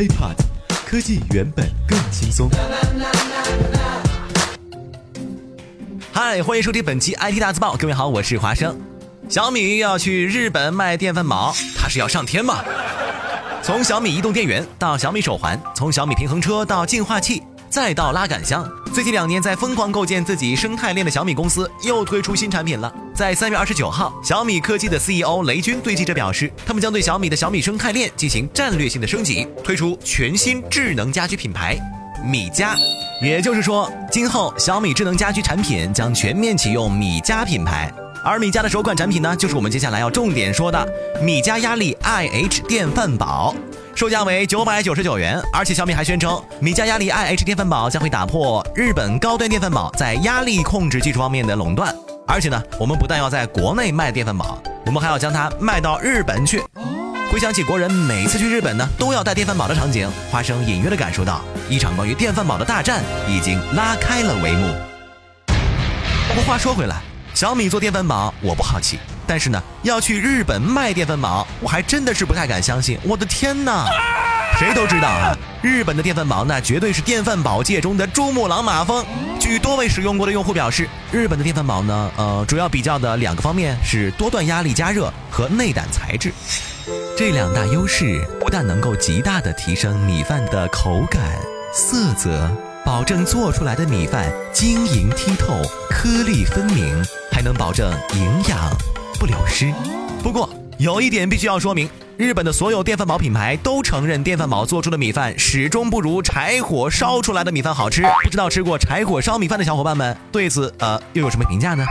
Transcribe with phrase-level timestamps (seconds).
[0.00, 0.34] HiPod，
[0.86, 2.48] 科技原本更轻松。
[6.10, 7.76] 嗨，欢迎收听本期 IT 大字报。
[7.76, 8.74] 各位好，我是华生。
[9.28, 12.64] 小米要去日本卖电饭煲，它是要上天吗？
[13.62, 22.92] 从小米移动电源到小米手环，从小米平衡车到净化器，再到拉杆箱，最近两年在疯狂构建自己生态链的小米公司又推出新产品了。
[23.14, 31.78] 在三月二十九号，小米科技的 CEO 雷军对记者表示，他们将对小米的小米生态链进行战略性的升级，推出全新智能家居品牌
[32.24, 32.74] 米家。
[33.22, 37.92] 也就是说，今后小米智能家居产品将全面启用米家品牌。
[38.24, 40.86] 而米家的首款产品呢，就是我们接下来要重点说的
[41.22, 43.54] 米家压力 IH 电饭煲，
[44.00, 45.38] 售价为九百九十九元。
[45.52, 51.94] 而且小米还宣称，米家压力 IH 电饭煲将会打破日本高端电饭煲在压力控制技术方面的垄断。
[52.26, 56.62] 而且呢，我们不但要在国内卖电饭煲，我们还要将它卖到日本去。
[57.30, 64.66] 回想起国人每次去日本呢都要带电饭煲的场景，花生隐约的感受到一场关于电饭煲的大战已经拉开了帷幕。
[66.26, 66.96] 不过话说回来。
[67.34, 68.98] 小米做电饭煲，我不好奇，
[69.30, 72.98] 但是呢，要去日本卖电饭煲，我还真的是不太敢相信。
[73.04, 73.86] 我的天哪！
[74.58, 79.06] 谁都知道啊，日本的电饭煲那绝对是电饭煲界中的珠穆朗玛峰。
[79.38, 86.32] 据多位使用过的用户表示，日本的电饭煲呢，呃，主要比较的两个方面是多段压力加热和内胆材质。
[87.16, 91.22] 这两大优势不但能够极大的提升米饭的口感、
[91.72, 92.50] 色泽，
[92.84, 97.00] 保证做出来的米饭晶莹剔透、颗粒分明。
[97.32, 98.70] 还能保证营养
[99.20, 99.70] 不流失。
[100.22, 108.02] 不过有一点必须要说明，日本的所有电饭煲品牌都承认电饭煲做出的米饭始终不如柴火烧出来的米饭好吃。
[108.24, 111.84] 不知道吃过柴火烧米饭的小伙伴们对此呃又有什么评价呢？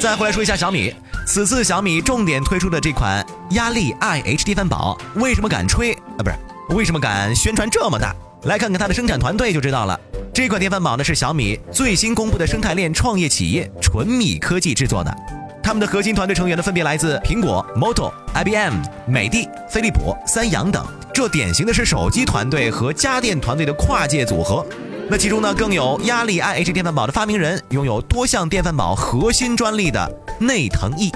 [0.00, 0.94] 再回来说一下小米，
[1.26, 6.18] 此次小米重点推出的这款压力 IH 电饭煲，为什么敢吹啊？
[6.18, 6.36] 不是，
[6.76, 8.14] 为什么敢宣传这么大？
[8.44, 9.98] 来看看它的生产团队就知道了。
[10.32, 15.16] 这款电饭煲呢是小米最新公布的生态链创业企业纯米科技制作的，
[15.64, 18.74] 他们的核心团队成员呢分别来自苹果、Moto、IBM、
[19.08, 24.62] 美的、飞利浦、三洋等，这典型的是手机团队和家电团队的跨界组合。
[25.08, 30.06] 那其中呢更有压力 IH 电饭煲的发明人，拥有多项电饭煲核心专利的
[30.38, 31.10] 内藤毅。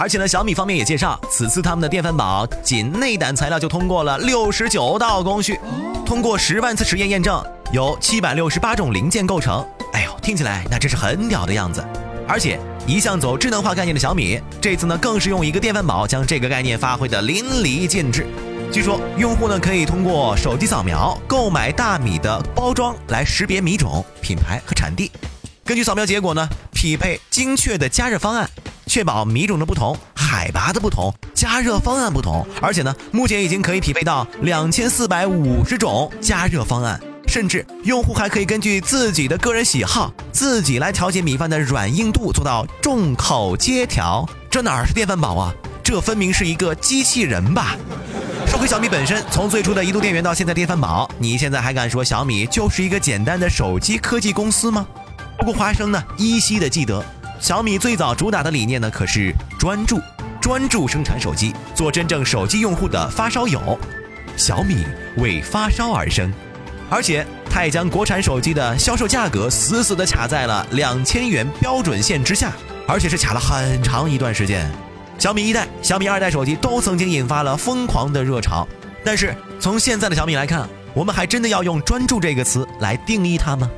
[0.00, 5.60] 而且呢小米方面也介绍，此次他们的电饭煲仅内胆材料就通过了六十九道工序，
[6.04, 7.40] 通过十万次实验验证。
[7.70, 11.82] 由七百六十八种零件构成，哎呦，听起来那真是很屌的样子。
[12.26, 18.26] 而且一向走智能化概念的小米，这次呢更是用一个电饭煲将这个概念发挥的淋漓尽致。
[18.72, 25.10] 据说用户呢可以通过手机扫描购买大米的包装来识别米种、品牌和产地，
[25.64, 28.48] 根据扫描结果呢匹配精确的加热方案，
[28.86, 32.46] 确保米种的不同、海拔的不同、加热方案不同。
[32.62, 36.98] 而且呢目前已经可以匹配到两千四百五十种加热方案。
[37.32, 44.28] 甚至用户还可以根据自己的个人喜好，自己来调节米饭的软硬度，做到众口皆调。
[44.50, 45.54] 这哪是电饭煲啊？
[45.82, 47.74] 这分明是一个机器人吧？
[48.46, 54.86] 说回小米本身，从最初的移动电源到现在电饭煲，你现在还敢说小米就是一个简单的手机科技公司吗？
[55.38, 57.02] 不过花生呢，依稀的记得，
[57.40, 59.98] 小米最早主打的理念呢，可是专注，
[60.38, 63.78] 专注生产手机，做真正手机用户的发烧友。
[64.36, 64.84] 小米
[65.16, 66.30] 为发烧而生。
[66.92, 72.52] 而且，它也将国产手机的销售价格死死地卡在了两千元标准线之下，
[72.86, 74.70] 而且是卡了很长一段时间。
[75.18, 78.68] 小米一代、小米二代手机都曾经引发了疯狂的热潮，
[79.02, 83.70] 但是从现在的小米来看，我们还真的要用“专注”这个词来定义它吗？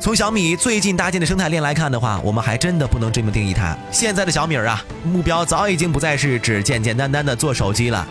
[0.00, 3.76] 从小米最近搭建的生态链来看的话，我们还真的不能这么定义它。
[3.90, 8.06] 现在的小米儿啊，目标早已经不再是只简简单单的做手机了。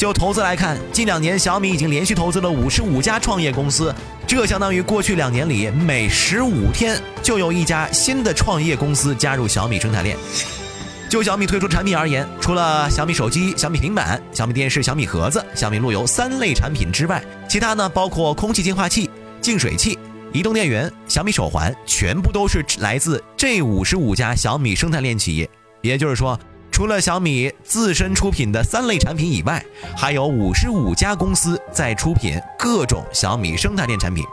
[0.00, 3.94] 就投资来看，近两年小米已经连续投资了五十五家创业公司，
[4.26, 10.16] 这相当于过去两年里每十五天就有一家新的创业公司加入小米生态链。
[11.10, 19.10] 就小米推出产品而言，除了小米手机、小米平板、小米电视、小米盒子、小米路由三类产品之外，其他呢包括空气净化器、
[19.42, 19.98] 净水器、
[20.32, 25.46] 移动电源、小米手环，全部都是来自这五十五家小米生态链企业。
[25.82, 26.40] 也就是说。
[26.80, 29.62] 除了小米自身出品的三类产品以外，
[29.94, 34.24] 还有五十五家公司在出品各种小米生态链产品。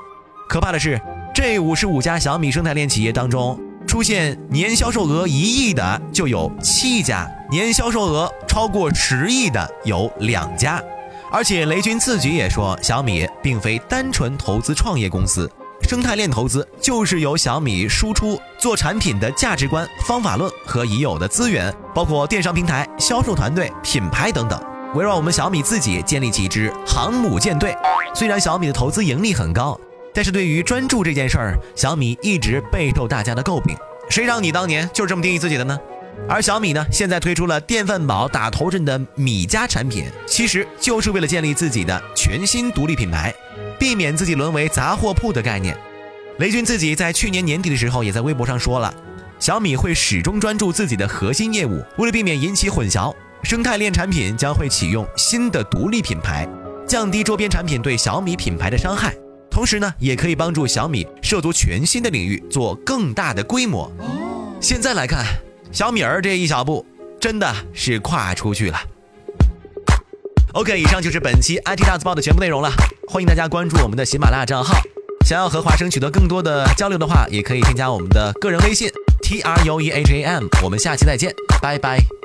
[0.48, 0.98] 可怕的是，
[1.36, 10.82] 这五十五家小米生态链企业当中，出现年销售额一亿的就有七家，年销售额超过十亿的有两家。
[11.30, 15.52] 而且雷军自己也说，小米并非单纯投资创业公司。
[15.88, 24.62] 生态链投资就是由小米输出做产品的价值观、方法论和已有的资源，包括电商平台、销售团队、品牌等等，
[24.96, 27.74] 围绕我们小米自己建立起一支航母舰队，
[28.14, 29.80] 虽然小米的投资盈利很高，
[30.14, 33.74] 但是对于专注这件事儿，小米一直备受大家的诟病。
[34.10, 35.80] 谁让你当年就是这么定义自己的呢？
[36.28, 43.34] 而小米呢，现在推出了电饭煲打头阵的米家产品，其实就是为了建立自己的全新独立品牌，
[43.80, 45.78] 避免自己沦为杂货铺的概念。
[46.40, 48.94] 雷军自己在去年年底的时候也在微博上说了，
[49.40, 53.14] 小米会始终专注自己的核心业务，为了避免引起混淆。
[53.44, 56.48] 生态链产品将会启用新的独立品牌，
[56.88, 59.16] 降低周边产品对小米品牌的伤害，
[59.50, 63.90] 同时呢，也可以帮助小米涉足全新的领域，做更大的规模。
[64.60, 65.24] 现在来看，
[65.72, 66.86] 小米儿这一小步
[67.20, 68.80] 真的是跨出去了。
[70.54, 72.72] OK，以上就是本期 IT 大字报的全部内容了，
[73.08, 74.76] 欢迎大家关注我们的喜马拉雅账号。
[75.26, 78.90] 想要和华生取得更多的交流的话，也可以添加我们的个人微信
[79.22, 80.46] T R U E H A M。
[80.64, 82.17] 我们下期再见，拜拜。